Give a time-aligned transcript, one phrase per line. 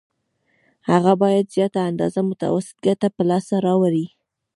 [0.89, 4.05] هغه باید زیاته اندازه متوسطه ګټه په لاس راوړي